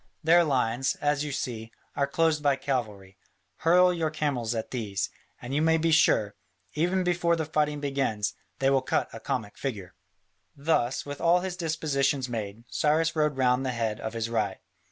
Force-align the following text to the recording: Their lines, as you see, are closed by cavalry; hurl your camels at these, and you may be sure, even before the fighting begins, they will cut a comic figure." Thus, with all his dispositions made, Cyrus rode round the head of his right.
Their 0.23 0.43
lines, 0.43 0.95
as 0.95 1.23
you 1.23 1.31
see, 1.31 1.71
are 1.95 2.07
closed 2.07 2.41
by 2.41 2.55
cavalry; 2.55 3.19
hurl 3.57 3.93
your 3.93 4.09
camels 4.09 4.55
at 4.55 4.71
these, 4.71 5.11
and 5.39 5.53
you 5.53 5.61
may 5.61 5.77
be 5.77 5.91
sure, 5.91 6.33
even 6.73 7.03
before 7.03 7.35
the 7.35 7.45
fighting 7.45 7.79
begins, 7.79 8.33
they 8.57 8.71
will 8.71 8.81
cut 8.81 9.09
a 9.13 9.19
comic 9.19 9.59
figure." 9.59 9.93
Thus, 10.55 11.05
with 11.05 11.21
all 11.21 11.41
his 11.41 11.55
dispositions 11.55 12.27
made, 12.27 12.63
Cyrus 12.67 13.15
rode 13.15 13.37
round 13.37 13.63
the 13.63 13.73
head 13.77 13.99
of 13.99 14.13
his 14.13 14.27
right. 14.27 14.57